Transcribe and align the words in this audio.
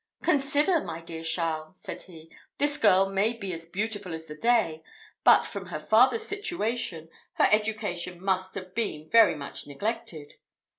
"Consider, 0.23 0.81
my 0.83 0.99
dear 0.99 1.21
Charles," 1.21 1.79
said 1.79 2.01
he, 2.01 2.31
"this 2.57 2.79
girl 2.79 3.07
may 3.07 3.33
be 3.33 3.53
as 3.53 3.67
beautiful 3.67 4.15
as 4.15 4.25
the 4.25 4.33
day, 4.33 4.81
but, 5.23 5.45
from 5.45 5.67
her 5.67 5.79
father's 5.79 6.25
situation, 6.25 7.07
her 7.33 7.47
education 7.51 8.19
must 8.19 8.55
have 8.55 8.73
been 8.73 9.07
very 9.11 9.35
much 9.35 9.67
neglected." 9.67 10.37